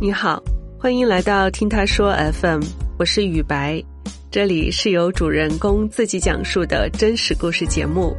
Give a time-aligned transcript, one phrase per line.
[0.00, 0.40] 你好，
[0.78, 2.62] 欢迎来到听他说 FM，
[3.00, 3.82] 我是雨白，
[4.30, 8.16] 这里是由主人公自己讲述的真实故事节目。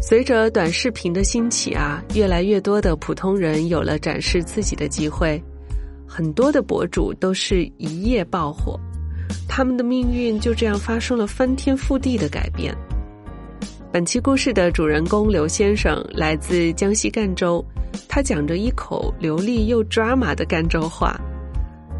[0.00, 5.40] 随着短视频的兴起啊，越来越多的普通人有了展示自己的机会，
[6.04, 8.76] 很多的博主都是一夜爆火，
[9.48, 12.76] 他们的命运就这样发生了翻天覆地的改变。
[13.92, 17.64] 本期故事的主人公刘先生来自江西赣州，
[18.08, 21.18] 他讲着一口流利又抓马的赣州话。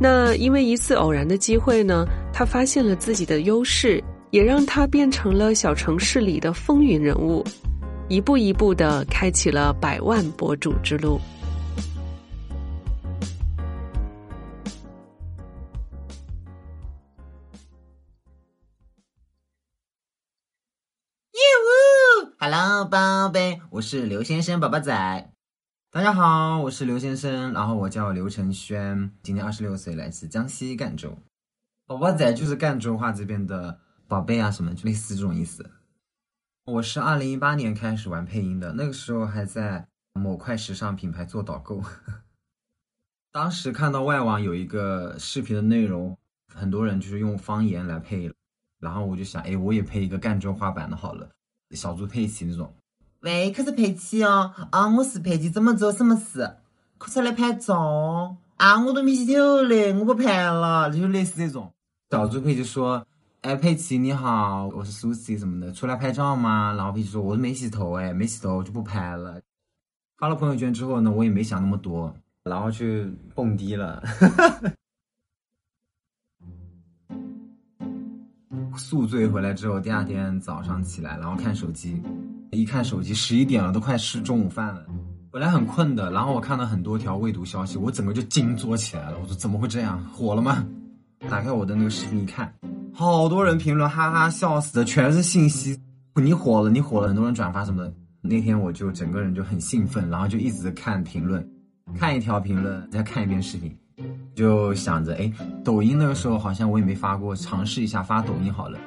[0.01, 7.45] 那因为一次偶然的机会呢，他发现了自己的优势，也让他变成了小城市里的风云人物，
[8.09, 11.21] 一步一步的开启了百万博主之路。
[22.39, 25.31] Hello，宝贝，我是刘先生宝宝仔。
[25.95, 31.19] 大家好，我是刘先生，然后我叫刘承轩，今年二十六岁，来自江西赣州。
[31.87, 35.71] 宝宝仔就是赣州话这边的宝贝啊，什么就类似这种意思。
[36.65, 41.83] 我是二零一八年开始玩配音的，那个时候还在某快时尚品牌做导购。
[43.31, 46.17] 当时看到外网有一个视频的内容，
[46.55, 48.33] 很多人就是用方言来配，
[48.81, 51.29] 然后我就想，哎，我也配一个赣州话版的好了。
[51.73, 52.75] 小猪佩奇那种，
[53.23, 56.57] 喂，可是佩奇哦，啊，我是佩奇，怎么做什么事？
[56.99, 58.85] 快出来拍照啊！
[58.85, 61.73] 我都没洗头嘞，我不拍了，就类似这种。
[62.11, 63.07] 小猪佩奇说
[63.43, 69.41] ：“哎，佩奇你好，我是苏西什么的，出来拍照吗？”然后佩奇说：“我都没洗头，哎，没洗头我就不拍了。”
[70.19, 72.13] 发了朋友圈之后呢，我也没想那么多，
[72.43, 74.03] 然后去蹦迪了。
[78.77, 82.03] 宿醉回来之后，第二天早上起来，然后看手机，
[82.53, 84.85] 一看手机十一点了，都快吃中午饭了。
[85.31, 89.17] 本来很困的，然后我看到很多条未读消息，我整个就惊坐起来了。
[89.19, 89.99] 我说怎么会这样？
[90.13, 90.63] 火了吗？
[91.31, 92.53] 打开我的那个视频一看，
[92.93, 95.81] 好多人评论，哈哈笑死的，全是信息。
[96.15, 97.95] 你火了，你火了，很多人转发什么的。
[98.21, 101.49] 那天我就整个人就很兴奋，然后就一直看评论，
[101.97, 103.75] 看一条评论再看一遍视频。
[104.35, 105.33] 就想着，哎，
[105.65, 108.79] 抖音那个时候好像我也没发过，尝试一下发抖音好了。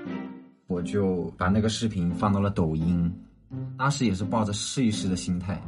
[0.67, 3.11] 我就把那个视频放到了抖音，
[3.77, 5.61] 当时也是抱着试一试的心态。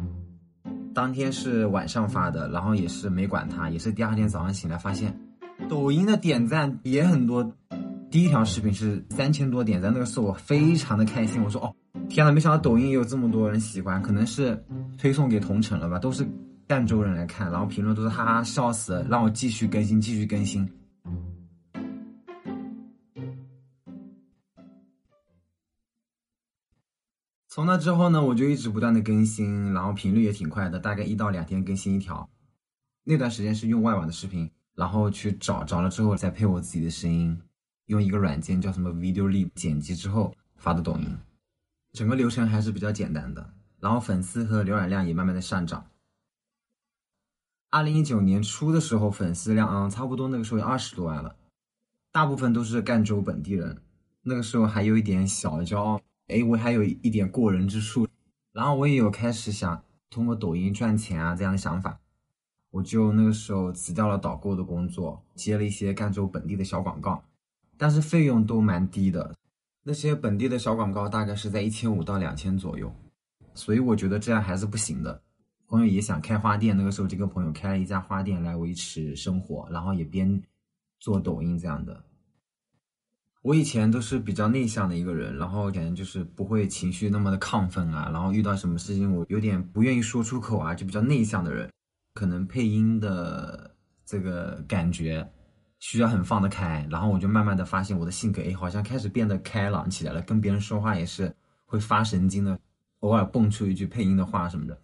[0.94, 5.16] 当天是晚上发的，然后也是没管它，也是第二天早上醒来发现，
[5.70, 7.52] 抖音的点赞也很多。
[8.10, 11.44] 第一条视频是三千多点赞，那个时候我非常的开心。
[11.44, 11.76] 我说，哦，
[12.10, 14.62] 天呐，没想到抖音也有这么多人喜欢，可能是
[14.98, 16.28] 推送给同城了吧，都是。
[16.70, 20.70] 赣州人来看，然后评论都是哈哈笑死，让我继续更新，继续更新。
[27.58, 32.30] 从那之后呢，我就一直不断的更新，然后频率也挺快的，大概一到两天更新一条。
[33.04, 37.42] 那段时间是用外网的视频，然后去找找了之后再配我自己的声音，
[37.88, 41.18] 用一个软件叫什么 Video l e p 剪辑之后发的抖音，
[41.94, 45.90] 整个流程还是比较简单的，然后粉丝和浏览量也慢慢的上涨。
[47.72, 51.36] 二零一九年初的时候，粉丝量啊，差不多那个时候有二十多万了，
[52.12, 53.82] 大部分都是赣州本地人。
[54.22, 58.08] 那个时候还有一点小骄傲，哎，我还有一点过人之处。
[58.54, 62.00] 然后我也有开始想通过抖音赚钱啊这样的想法，
[62.72, 67.24] 我就那个时候辞掉了导购的工作，接了一些赣州本地的小广告，
[67.78, 69.36] 但是费用都蛮低的。
[69.84, 72.92] 那些本地的小广告大概是在一千五到两千左右，
[73.54, 75.22] 所以我觉得这样还是不行的。
[75.68, 80.42] 朋友也想开花店，那个时候就跟朋友开了一家花店来维持生活，然后也边
[81.00, 82.04] 做抖音这样的。
[83.48, 91.72] 我以前都是比较内向的一个人，然后感觉就是不会情绪那么的亢奋啊，然后遇到什么事情我有点不愿意说出口啊，就比较内向的人。
[92.14, 93.74] 可能配音的
[94.06, 95.26] 这个感觉
[95.80, 101.34] 需要很放得开，然后我就慢慢的发现我的性格，哎，好像开始变得开朗起来了，跟别人说话也是
[101.66, 102.60] 会发神经的，
[103.00, 104.78] 偶尔蹦出一句配音的话什么的。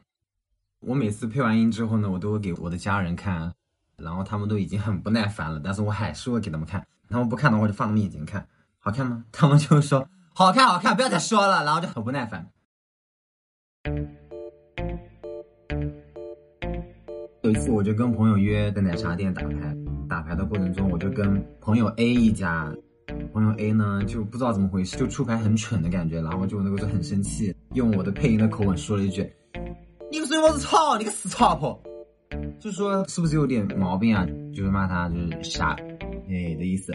[0.79, 3.53] 我每次配完音之后呢，我都会给我的家人看，
[3.97, 6.87] 然后他们都已经很不耐烦了，但是我还是会给他们看。
[7.09, 8.47] 他们不看的话，就放他们眼睛看，
[8.83, 9.23] 好看吗？
[9.31, 12.45] 他们就说好看，好看，不要再说了，然后就很不耐烦。
[17.43, 19.75] 有一次，我就跟朋友约在奶茶店打牌，
[20.09, 22.73] 打牌的过程中，我就跟朋友 A 一家，
[23.31, 29.31] 朋友 A 呢就不知道怎么回事，就出牌很蠢的感觉，然后就那个时候很生气，用我的配音的口吻说了一句。
[30.11, 31.81] 你个水我子操，你个死草婆，
[32.59, 34.25] 就说是不是有点毛病啊？
[34.53, 35.75] 就是骂他就是傻，
[36.27, 36.93] 哎的意思。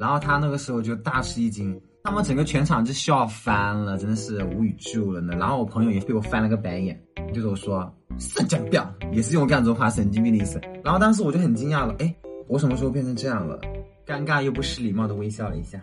[0.00, 5.36] 然后他那个时候就大吃一惊，他们整个全场就笑翻了，真的是无语住了呢。
[5.36, 6.98] 然后我朋友也被我翻了个白眼，
[7.34, 8.82] 对着我说神经病，
[9.12, 10.58] 也是用赣州话神经病的意思。
[10.82, 12.14] 然后当时我就很惊讶了，哎，
[12.48, 13.60] 我什么时候变成这样了？
[14.06, 15.78] 尴尬又不失礼貌的微笑了一下。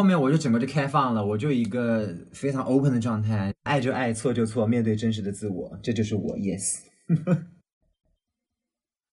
[0.00, 6.78] 后面我就整个就开放了，我就一个非常 open 的状态，爱就爱，错就错，面对真实的自我，这就是我，yes。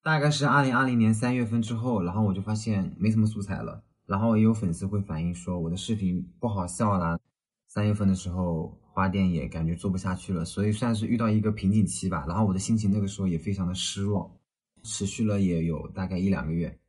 [0.02, 7.20] 大概是二零二零年三月份之后，然后我就发现没什么素材了，然后也有粉丝会反映说我的视频不好笑啦。
[7.68, 12.24] 三月份的时候，花店也感觉做不下去了，所以算是遇到一个瓶颈期吧。
[12.26, 14.40] 然后我的心情那个时候也非常的失落，
[14.84, 16.80] 持续了也有大概一两个月。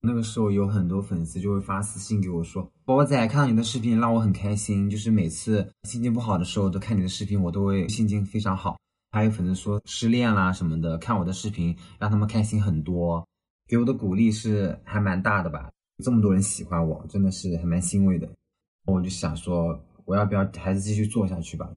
[0.00, 8.76] 那个时候有很多粉丝就会发私信给我说：“宝宝仔，看到你的视频让我很开心，就是每次心情不好的时候都看你的视频，我都会心情非常好。”
[9.10, 13.26] 还有粉丝说失恋啦什么的，看我的视频让他们开心很多，
[13.66, 15.68] 给我的鼓励是还蛮大的吧。
[16.04, 18.28] 这么多人喜欢我，真的是还蛮欣慰的。
[18.86, 21.68] 我就想说，我要不要还是继续做下去吧？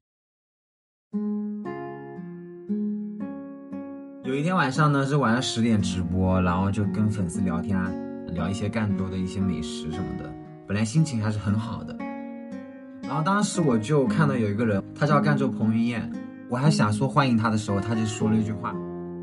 [4.24, 7.92] 有一天晚上呢，是晚上十点直播，然后就跟粉丝聊天啊。
[8.31, 10.33] 聊一些赣州的一些美食什么的，
[10.68, 11.95] 本来心情还是很好的。
[13.04, 16.10] 然后当时我就看到有一个人，他叫赣州彭于晏，
[16.50, 18.74] 我还想说欢迎他的时候，他就说了一句话：“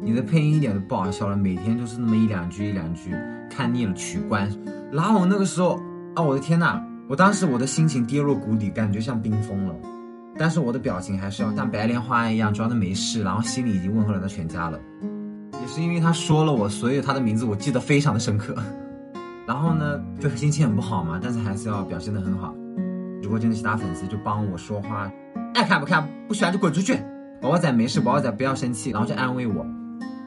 [0.03, 3.15] 你的配音一点都不好笑了，每天就是那么一两句一两句，
[3.51, 4.51] 看腻了取关。”
[4.93, 5.81] 然后我那个时候
[6.15, 9.75] 啊，我的天呐，我当时我的心情跌落谷底，感觉像冰封了。
[10.37, 14.79] 但是我的表情还是要像白莲花一样装的没事，然后心里已经问候了他全家了。
[15.61, 18.55] 也是因为他说了我，所以他的名字我记得非常的深刻。
[19.49, 22.55] 然后呢，就心情很不好嘛，但是还是要表现的很好。
[23.23, 25.11] 如果真的其他粉丝就帮我说话，
[25.55, 26.99] 爱看不看，不喜欢就滚出去。
[27.41, 29.65] 宝宝仔没事，宝宝仔不要生气，然后就安慰我。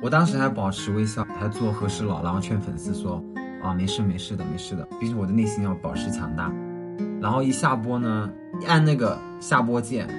[0.02, 3.24] 我当时还保持微笑，还做和事佬，然后劝粉丝说，
[3.62, 4.84] 啊，没事没事的，没事的。
[5.00, 6.52] 毕竟我的内心要保持强大。
[7.22, 8.28] 然后一下播呢，
[8.60, 10.10] 一按那个下播键，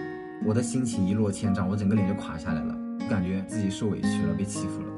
[0.46, 2.72] 我的心情一落千丈，我整个脸就垮下来了，
[3.10, 4.91] 感觉自己受委屈了，被欺负了。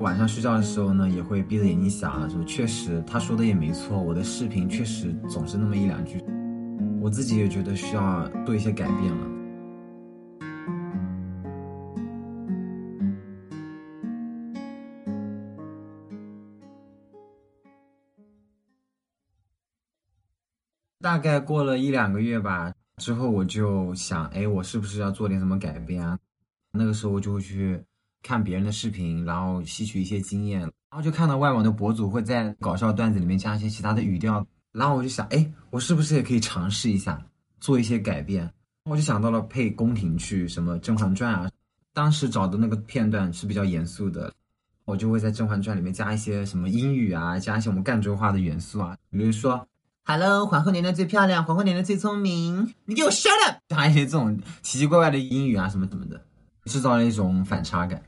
[0.00, 6.24] 晚上睡觉的时候呢，也会闭着眼睛想啊，说确实他说的也没错，我的视频确实总是那么一两句，
[7.02, 9.26] 我自己也觉得需要做一些改变了。
[21.02, 26.18] 大概过了一两个月吧，之后我就想，哎，我是不是要做点什么改变啊？
[26.72, 27.84] 那个时候我就会去。
[28.22, 37.20] 看别人的视频，然后吸取一些经验，然后就看到外网的博主会在搞笑段子里面加一些其他的语调，然后我就想，哎，我是不是也可以尝试一下
[37.60, 38.52] 做一些改变？
[38.84, 41.50] 我就想到了配宫廷剧，什么《甄嬛传》啊，
[41.92, 44.32] 当时找的那个片段是比较严肃的，
[44.84, 49.68] 我就会在《甄嬛传》里面加一些什么英语啊，加一些我们赣州话的元素啊，比如说
[50.04, 56.20] ，Hello，皇后娘娘最漂亮，皇后娘娘最聪明，你给我 shut up，加一些这种奇奇怪怪的英语啊，什么什么的，
[56.64, 58.02] 制造了一种反差感。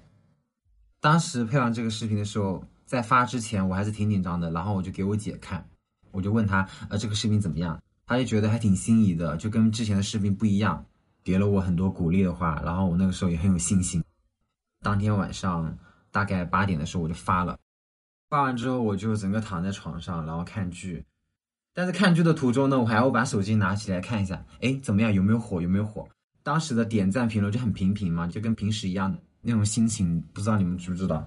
[1.02, 5.69] 当时配完这个视频的时候，在发之前我还是挺紧张的，然后我就给我姐看，
[6.12, 7.82] 我就问她，呃，这个视频怎么样？
[8.06, 10.87] 她就觉得还挺心仪的，就跟之前的视频不一样，
[11.25, 14.04] 给了我很多鼓励的话，然后我那个时候也很有信心。
[14.81, 15.76] 当天晚上
[16.12, 17.58] 大概八点的时候我就发了，
[18.31, 21.05] 发完之后我就整个躺在床上，然后看剧，
[21.75, 25.12] 但是看剧的途中呢，我还要把手机拿起来看一下，哎，怎么样？
[25.12, 25.60] 有没有火？
[25.60, 26.08] 有没有火？
[26.44, 29.19] 当时的点赞评论就很平平嘛，就跟平时一样的。
[29.44, 31.27] 那种心情，不知道你们知不知道？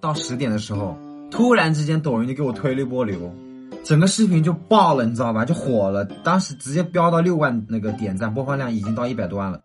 [0.00, 0.96] 到十点的时候，
[1.30, 3.34] 突然之间抖音就给我推了一波流，
[3.82, 5.44] 整个视频就爆了，你知道吧？
[5.44, 9.62] 就火了，当时直接飙到六万那个点赞，播放量已经到一百多万了，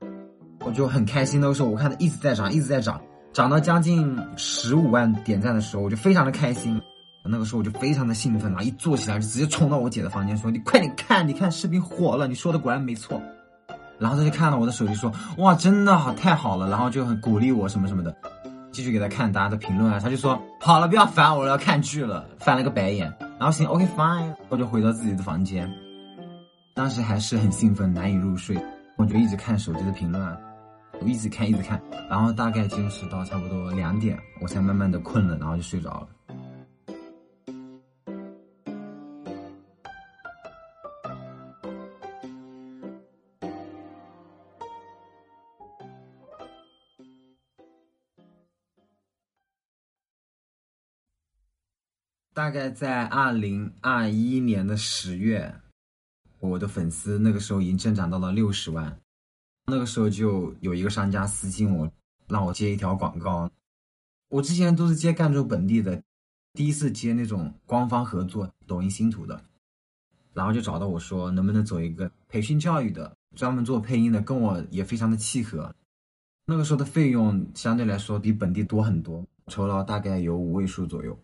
[0.65, 1.41] 我就很开心。
[1.41, 3.01] 那个时候我看它一直在涨，一直在涨，
[3.33, 6.81] 涨到将近十五万点赞的时候，我就非常的开心。
[7.27, 13.19] 那个时候我就非常的兴奋，然后一坐起来就直接冲到我姐的房间说：“你快点看，你看视频火了，你说的果然没错。”
[13.99, 18.15] 然后他就看了我的手机说：“哇，真的好，太好了！”然后就很鼓励我什么什么的，
[18.71, 19.99] 继续给他看大家的评论啊。
[19.99, 23.11] 他就说：“好了，不要烦我了，要看剧了。”翻了个白眼。
[23.39, 25.69] 然后行，OK fine，我就回到自己的房间。
[26.73, 28.57] 当时还是很兴奋，难以入睡，
[28.97, 30.37] 我就一直看手机的评论啊，
[31.01, 31.81] 我一直看，一直看。
[32.09, 36.07] 然后大概坚持到差不多两点，我才慢慢的困了，然后就睡着了。
[52.35, 55.55] 大概在二零二一年的十月，
[56.41, 58.99] 我的粉丝那个时候已经增长到了六十万。
[59.67, 61.89] 那个时候就有一个商家私信我，
[62.27, 63.49] 让我接一条广告。
[64.27, 66.03] 我之前都是接赣州本地的，
[66.51, 69.41] 第一次接那种官方合作抖音星图的，
[70.33, 75.73] 然后就找到我说能不能走一个培训教育的，专门做配音的，跟我也非常的契合。
[76.47, 81.17] 那个时候的费用相对来说比本地多很多，酬劳大概有五位数左右。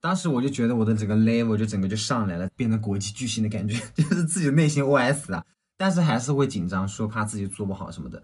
[0.00, 5.44] 当时我就觉得我的整个 level 就整个就上来了，变成国际巨星的感觉， 就是自己的内心 OS 啊。
[5.76, 8.22] 但是还是会紧张，说怕自己做不好什么的。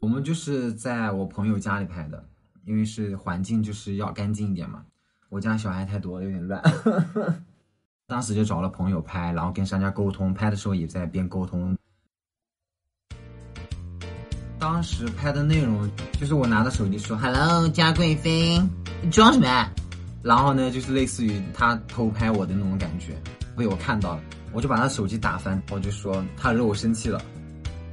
[0.00, 2.24] 我们就是在我朋友家里拍的，
[2.64, 4.84] 因为是环境就是要干净一点嘛。
[5.28, 6.60] 我家小孩太多了，有点乱。
[8.08, 11.76] 当时就找了朋友拍，然后跟商家沟通，拍的时候也在边沟通。
[14.58, 18.60] 当时拍的内容就是我拿着手机说 “Hello，嘉贵妃，
[19.02, 19.72] 你装什么？”
[20.22, 23.14] 然后呢，就是类似于他偷拍我的那种感觉，
[23.56, 24.22] 被我看到了。
[24.52, 27.20] 我就把他手机打翻，我就说他惹我生气了，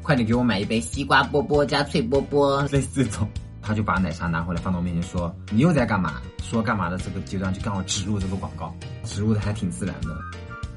[0.03, 3.27] 快点给我买一杯西瓜波波加脆波波， 类似这种。
[3.61, 10.17] 他就把奶茶拿回来放到我面前说：“你又在干嘛？”说干嘛的这个阶段就刚好植入这个广告，植入的还挺自然的。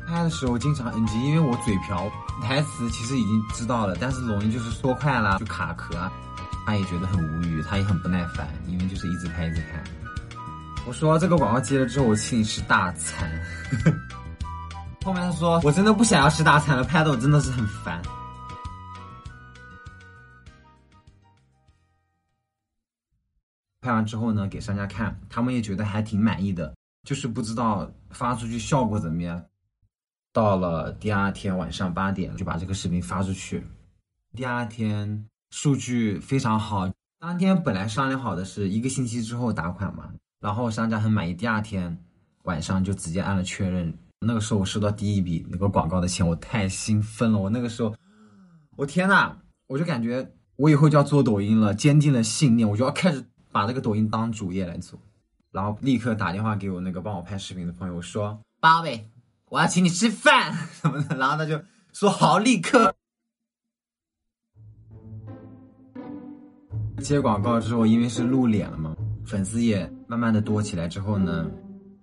[0.07, 2.11] 拍的时候经常 NG，因为我嘴瓢，
[2.43, 5.97] 台词其实已经知道了，但是容易就是说快了就卡壳。
[6.67, 9.83] 他也觉得很无语，他也很不耐烦，因为就是一直拍一直拍。
[10.85, 13.31] 我说这个广告接了之后，我请你吃大餐。
[15.05, 18.03] 后面他说：“我真的不想要吃大餐了，拍的我真的是很烦。”
[23.81, 26.73] 拍完之后呢，给商家看，他们也觉得还挺满意的，
[27.05, 29.45] 就是不知道发出去效果怎么样。
[30.33, 33.67] 到了第二天晚上八点，就把这个视频发出去。
[34.37, 41.97] 第二天数据非常好，当天本来商量好的是一个星期之后打款嘛，然后商家很满意，第二天
[42.43, 43.97] 晚上就直接按了确认。
[44.27, 47.39] 那个时候我收到第一笔那个广告的钱，我太兴奋了。
[47.39, 47.95] 我那个时候，
[48.77, 49.37] 我天呐，
[49.69, 54.99] 我就感觉我以后就要做抖音了，坚定了信念，我就要开始把这个抖音当主业来做。
[55.53, 59.09] 然后立刻打电话给我那个帮我拍视频的朋友，我说：“宝贝，
[59.49, 61.15] 我要请你吃饭什么的。
[61.19, 62.93] ”然后他就说：“好，立刻。”
[66.99, 68.92] 接广告之后，因为是露脸了嘛，
[69.25, 71.51] 粉丝也慢慢的多起来之后呢。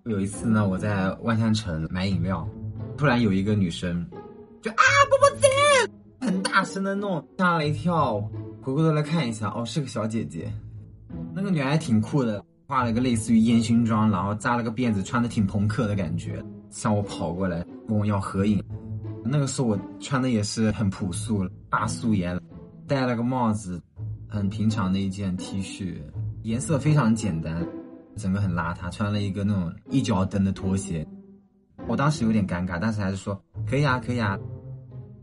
[0.06, 2.48] 有一次呢，我在万象城买饮料，
[2.98, 4.04] 突然有一个女生
[4.62, 5.48] 就啊，波波姐，
[6.26, 8.20] 很大声的弄，吓了一跳。
[8.62, 10.52] 回过头来看一下，哦，是个小姐姐。
[11.36, 18.64] 那个女孩挺酷的，化了个类似于烟熏妆，然后扎了个辫子，穿的挺朋克的感觉，向我跑过来跟我要合影。
[19.24, 22.40] 那个时候我穿的也是很朴素，大素颜，
[22.88, 23.80] 戴了个帽子，
[24.28, 25.98] 很平常的一件 T 恤，
[26.44, 27.68] 颜色非常简单。
[28.18, 31.08] 整个很邋遢，穿了一个那种一脚蹬的拖鞋，
[31.88, 34.38] 我当时有点尴尬，但是还是说可以啊，可以啊，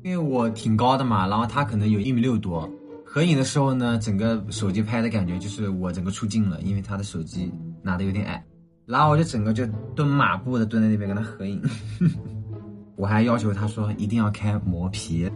[0.02, 2.66] 因为我挺高的嘛，然后他可能有一米六多，
[3.04, 8.42] 合影的时候呢，整个手机拍的感觉就是我整个出镜了，因为他的手机拿的有点矮，
[8.86, 11.62] 然后我就整个就蹲马步的蹲在那边跟他合影，
[12.96, 15.30] 我还要求他说一定要开磨皮，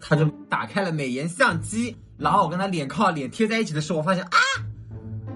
[0.00, 4.38] 他就打开了美颜相机，然后我跟他脸靠脸贴在一起的时候，我发现啊。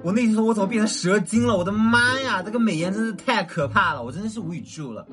[0.06, 1.56] 我内心说：“我怎么变成蛇精了？
[1.56, 5.04] 我的妈呀，这个美颜真是太可怕了，我真的是无语住了。”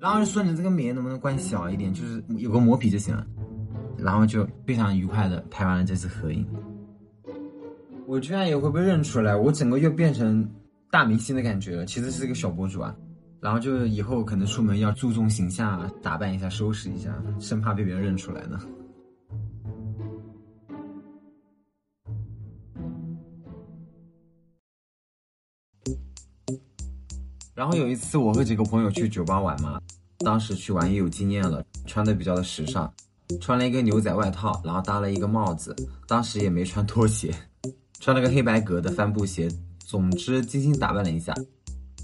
[0.00, 1.94] 然后就说：“你这个美颜能不能关小一点？
[1.94, 3.24] 就是有个磨皮就行了。”
[3.96, 6.44] 然后就非常愉快的拍完了这次合影。
[8.08, 10.50] 我居然也会被认出来，我整个又变成
[10.90, 11.86] 大明星的感觉了。
[11.86, 12.92] 其实是一个小博主啊。
[13.40, 18.58] 然后就是以后可能出门要注重形象啊，打扮一下，收拾一下，生怕被别人认出来呢。
[27.54, 29.80] 然后有一次，我和几个朋友去酒吧玩嘛，
[30.18, 32.92] 当时去玩也有经验了，穿的比较的时尚，
[33.40, 35.74] 穿了一个牛仔外套，然后搭了一个帽子，
[36.08, 37.32] 当时也没穿拖鞋，
[38.00, 41.32] 穿了个黑白格的帆布鞋，总之精心打扮了一下。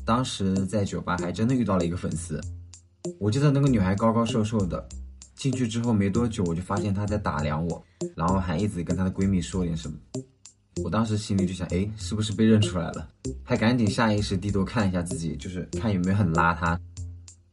[0.04, 2.40] 当时在酒吧还真的遇到了一个粉丝，
[3.18, 4.88] 我记得那个女孩高高瘦瘦的，
[5.34, 9.96] 进去之后没多久，我就发现她在打量我，然后还一直跟她的闺蜜说点什么。
[10.84, 13.08] 我当时心里就想，哎，是不是被认出来了？
[13.44, 16.78] 还赶紧下意识低头看一下自己，就是看有没有很邋遢。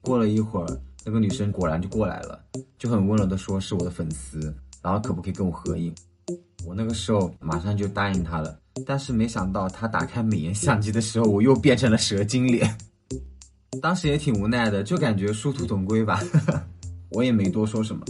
[0.01, 2.39] 过了一会儿，那个女生果然就过来了，
[2.77, 4.39] 就很温柔的说是我的粉丝，
[4.81, 5.93] 然后可不可以跟我合影？
[6.65, 12.77] 我那个时候马上就答应她了，但是没想到她打开美颜相机的时候，我又变成了蛇精脸。
[13.81, 16.21] 当时也挺无奈的，就感觉殊途同归吧，
[17.11, 18.05] 我也没多说什么。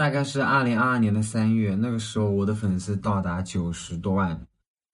[0.00, 4.46] 大概是二零二二年的三月，那个时候我的粉丝到达九十多万，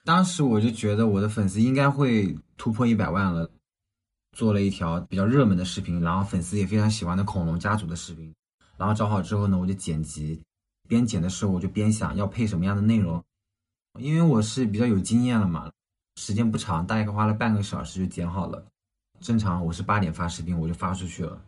[0.04, 3.48] 当时我就觉得我的粉丝应该会突破一百万了。
[4.32, 8.34] 做了一条比较热门的视频，然后粉丝也非常喜欢的恐龙家族的视频。
[8.76, 10.42] 然后找好之后呢，我就剪辑，
[10.88, 13.22] 边剪的时候我就边想要配什么样的内容，
[14.00, 15.70] 因为我是比较有经验了嘛，
[16.16, 18.66] 时间不长，大概花了半个小时就剪好了。
[19.20, 21.40] 正常我是八点发视频，我就发出去了。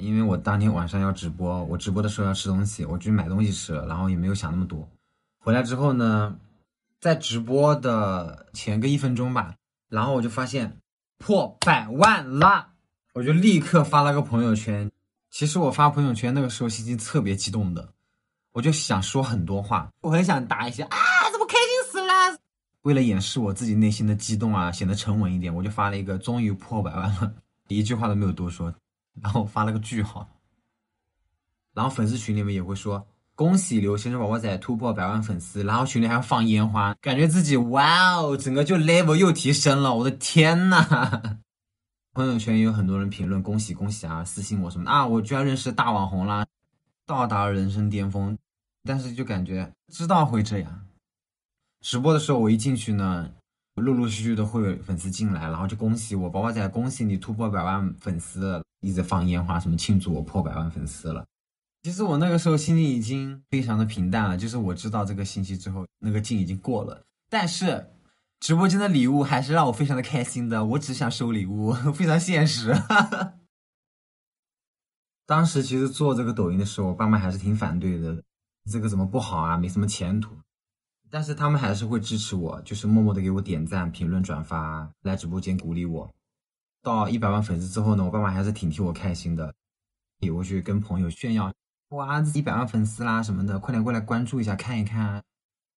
[0.00, 4.88] 因为我当天晚上要直播，我直播的时候要吃东西，我就买东西吃了，然后也没有想那么多。
[5.38, 6.36] 回来之后呢，
[7.00, 9.54] 在直播的前个一分钟吧，
[9.88, 10.78] 然后我就发现
[11.18, 12.70] 破百万了，
[13.12, 14.90] 我就立刻发了个朋友圈。
[15.30, 17.88] 其实我发朋友圈那个时候心情特别激动的，
[18.52, 20.96] 我就想说很多话，我很想打一些啊，
[21.32, 22.38] 怎么开心死了？
[22.82, 27.34] 为了掩饰我自己内心的激动啊，显得沉稳一点，我就发了一个终于破百万了，
[27.68, 28.74] 一句话都没有多说。
[29.22, 30.28] 然后发了个句号，
[31.72, 41.38] 然后粉丝群里面也会说恭喜刘先生宝宝仔突破百万粉丝，然后群里还要放烟花，感觉自己哇哦，整个就 level 又提升了，我的天呐！
[42.12, 46.46] 朋友圈也有很多人评论恭喜恭喜啊，私信我什么啊，我居然认识大网红啦，
[47.06, 48.36] 到达人生巅峰，
[48.84, 50.86] 但是就感觉知道会这样。
[51.80, 53.30] 直播的时候我一进去呢。
[53.76, 61.24] 陆陆续续的会有粉丝进来，然后就恭喜我宝宝仔，恭喜你突破百万粉丝，一直放烟花什么庆祝我破百万粉丝了。
[61.82, 67.04] 其实我那个时候心里已经非常的平淡了，就是我知道这个信息之后，那个劲已经过了。
[67.28, 67.90] 但是
[68.40, 72.74] 直播间的礼物还是让我非常的开心的，我只想收礼物， 非常现实。
[75.26, 78.22] 当时其实做这个抖音的时候，我爸妈还是挺反对的，
[78.70, 80.36] 这个怎么不好啊，没什么前途。
[81.10, 86.10] 但是他们还是会支持我，就是默默的给我点赞、评论、转发，来直播间鼓励我。
[86.84, 89.52] 到一百万粉丝之后呢，我爸妈还是挺替我开心的，
[90.20, 91.50] 也会去跟朋友炫耀，
[91.88, 95.22] 哇，一百万粉丝啦什么的，快点过来关注一下看一看，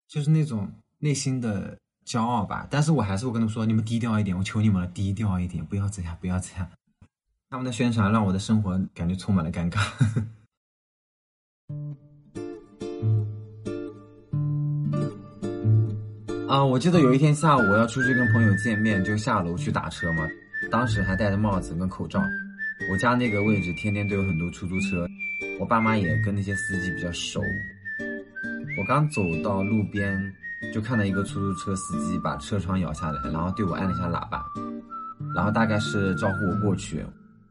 [0.09, 2.67] 就是那种内心的骄傲吧。
[2.71, 6.67] 但是我还是会跟他们说，你们低调一点，我求你们了，低调一点，不要这样，不要这样。
[7.51, 9.79] 他们的宣传让我的生活感觉充满了尴尬。
[16.49, 20.27] 啊，我记得有一天下午我要出去跟朋友见面，就下楼去打车嘛。
[20.71, 22.23] 当时还戴着帽子跟口罩。
[22.91, 25.07] 我家那个位置天天都有很多出租车，
[25.61, 27.41] 我爸妈也跟那些司机比较熟。
[28.77, 30.21] 我刚走到路边，
[30.73, 34.45] 就看到一个出租车司机把车窗摇下来，然后对我按了一下喇叭，
[35.35, 37.05] 然后大概是招呼我过去。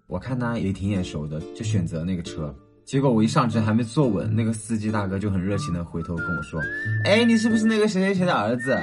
[0.07, 2.53] 我看他也挺眼熟的，就选择那个车。
[2.85, 6.61] 结果我一上车还没坐稳，那个司机大哥就很热情的回头跟我说
[7.05, 8.77] ：“哎，你是不是那个谁谁谁的儿子？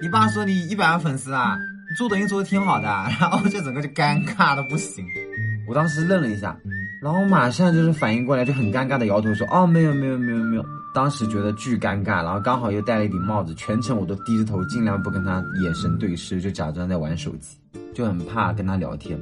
[0.00, 1.58] 你爸说你一百万粉丝啊，
[1.92, 2.86] 你做抖音做的挺好的。”
[3.20, 5.04] 然后就整个就尴尬的不行。
[5.68, 6.56] 我当时愣了一下，
[7.02, 17.58] 然后马上就是反应过来，就很尴尬的摇头说：“哦，没有没有没有没有。”当时觉得巨尴尬，然后刚好又戴了一顶帽子，全程我都低着头，尽量不跟他眼神对视，就假装在玩手机，
[17.94, 19.18] 就很怕跟他聊天。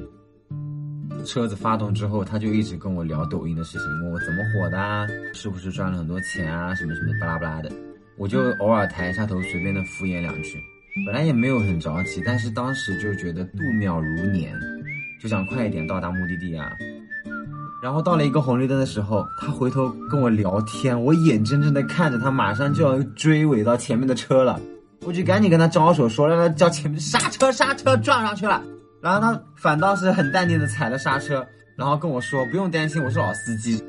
[1.25, 7.71] 车子发动之后，他就一直跟我聊抖音的事情，问我怎么火的，是不是赚了很多钱啊，什么什么巴拉巴拉的。
[8.17, 10.59] 我就偶尔抬一下头，随便的敷衍两句。
[11.05, 14.53] 本来也没有很着急，但是当时就觉得度秒如年，
[15.21, 16.69] 就想快一点到达目的地啊。
[17.81, 24.59] 然后到了一个红绿灯的时候，他回头跟我聊天，我眼睁睁的看着他马上就要追尾到前面的车了，
[25.05, 28.61] 我就赶紧跟他招手说让他叫前面刹车刹车，撞上去了。
[29.01, 31.43] 然后他反倒是很淡定的踩了刹车，
[31.75, 33.81] 然后跟我说不用担心，我是老司机。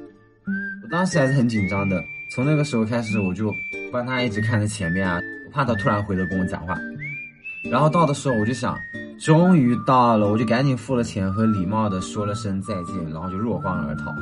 [0.83, 2.01] 我当时还是很紧张的，
[2.35, 3.53] 从那个时候开始我就
[3.93, 6.79] 帮他一直看着前面啊，我怕他突然回头跟我讲话。
[7.63, 8.79] 然后到的时候我就想，
[9.19, 14.15] 终于到了，我就赶紧付了钱和礼貌的说了声再见，然后就落荒而逃。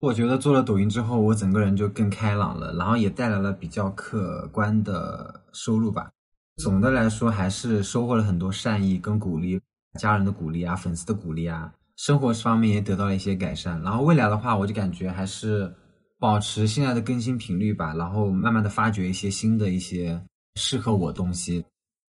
[0.00, 6.10] 我觉得做了抖音之后，我整个人就更开朗了，然后也带来了比较可观的收入吧。
[6.56, 9.60] 总的来说，还是收获了很多善意跟鼓励，
[9.98, 13.78] 家人的鼓励啊，粉丝的鼓励啊，生活方面也得到了一些改善。
[13.82, 15.70] 然后未来的话，我就感觉还是
[16.18, 20.18] 保持现在的更新频率吧，然后慢慢的发掘一些新的一些
[20.54, 21.62] 适合我东西，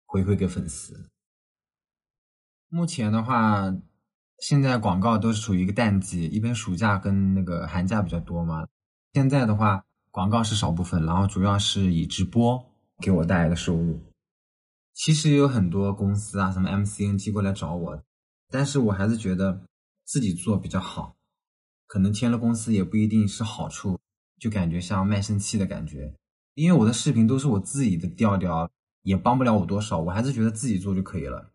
[0.06, 0.98] 回馈给粉丝。
[2.70, 3.70] 目前的话。
[4.42, 8.66] 现在广告都是处于一个淡季，一边暑假跟那个寒假比较多嘛。
[9.12, 12.60] 现在的话，广告是少部分，然后主要是以直播
[12.98, 14.00] 给我带来的收入。
[14.94, 18.02] 其实也有很多公司啊，什么 MCN 寄过来找我，
[18.50, 19.60] 但是我还是觉得
[20.04, 21.14] 自己做比较好。
[21.86, 23.96] 可能签了公司也不一定是好处，
[24.40, 26.12] 就感觉像卖身契的感觉。
[26.54, 28.68] 因为我的视频都是我自己的调调，
[29.04, 31.51] 也帮不了我多少，我还是觉得自己做就可以了。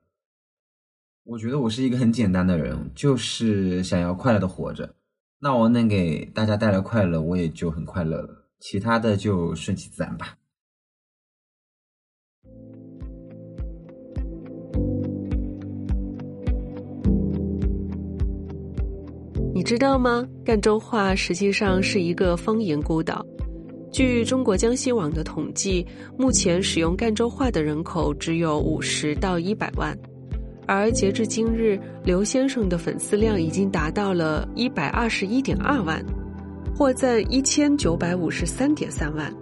[1.30, 4.96] 我觉得我是一个很简单的人，就是想要快乐的活着。
[5.40, 10.38] 那我能给大家带来快乐，我也就很快乐了，其他的就顺其自然吧。
[19.54, 20.26] 你知道吗？
[20.46, 23.26] 赣州话实际上是一个方言孤岛。
[23.92, 25.86] 据中国江西网的统计，
[26.18, 29.98] 目前使用赣州话的人口只有五十到一百万，
[30.68, 36.04] 而截至今日，刘先生的粉丝量已经达到了一百二十一点二万，
[36.76, 39.34] 获赞一千九百五十三点三万。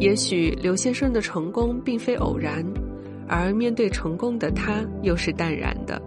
[0.00, 2.64] 也许刘先生的成功并非偶然，
[3.28, 6.02] 而面对成功的他又是淡然的。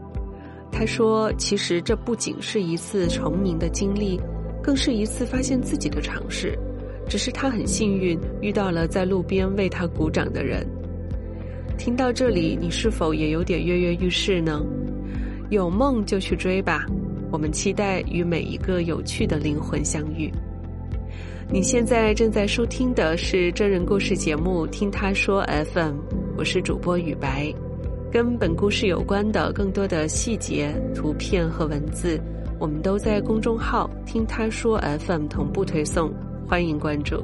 [0.69, 4.19] 他说：“其实这不仅是一次成名的经历，
[4.61, 6.59] 更是一次发现自己的尝试。
[7.07, 10.67] 只是他很幸运遇到了在路边为他鼓掌的人。”
[11.77, 14.61] 听到这里，你是否也有点跃跃欲试呢？
[15.49, 16.85] 有梦就去追吧！
[17.31, 20.31] 我们期待与每一个有趣的灵魂相遇。
[21.51, 25.95] 你现在正在收听的是真人故事节目《听他说 FM》，
[26.37, 27.53] 我是主播雨白。
[28.11, 32.19] 跟本故事有关的更多的细节、图片和文字，
[32.57, 36.11] 我们都在公众号“听他说 FM” 同步推送，
[36.47, 37.23] 欢迎关注。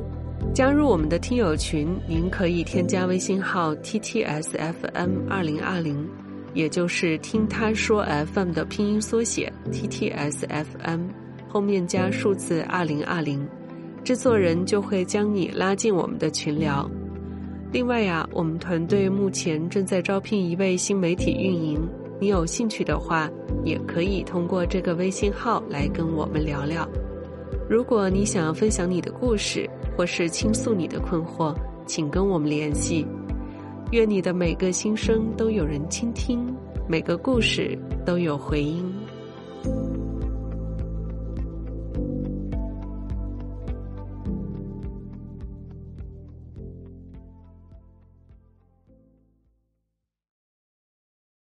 [0.53, 6.05] 加入我们的听友群，您可以添加微信号 “ttsfm 二零二零”，
[6.53, 10.99] 也就是“听他说 FM” 的拼音缩写 “ttsfm”，
[11.47, 13.47] 后面加数字二零二零，
[14.03, 16.89] 制作人就会将你拉进我们的群聊。
[17.71, 21.79] 另外呀，我们团队目前正在招聘一位新媒体运营，
[22.19, 23.31] 你有兴趣的话，
[23.63, 26.85] 也可以通过这个微信号来跟我们聊聊。
[27.69, 29.69] 如果你想要分享你的故事，
[30.01, 33.05] 或是倾诉你的困惑，请跟我们联系。
[33.91, 36.43] 愿你的每个心声都有人倾听，
[36.89, 38.90] 每个故事都有回音。